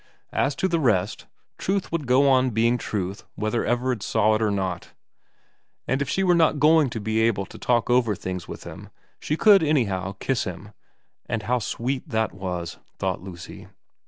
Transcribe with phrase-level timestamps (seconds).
[0.33, 1.27] As to the rest,
[1.59, 4.93] truth would go on being truth whether Everard saw it or not;
[5.87, 8.89] and if she were not going to be able to talk over things with him
[9.19, 10.71] she could anyhow kiss him,
[11.27, 13.67] and how sweet that was, thought Lucy.